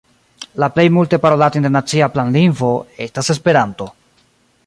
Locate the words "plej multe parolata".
0.77-1.59